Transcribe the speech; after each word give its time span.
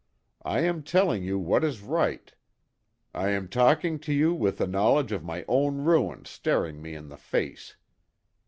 I 0.41 0.61
am 0.61 0.81
telling 0.81 1.21
you 1.21 1.37
what 1.37 1.63
is 1.63 1.81
right. 1.81 2.33
I 3.13 3.29
am 3.29 3.47
talking 3.47 3.99
to 3.99 4.11
you 4.11 4.33
with 4.33 4.57
the 4.57 4.65
knowledge 4.65 5.11
of 5.11 5.23
my 5.23 5.45
own 5.47 5.85
ruin 5.85 6.25
staring 6.25 6.81
me 6.81 6.95
in 6.95 7.09
the 7.09 7.17
face. 7.17 7.75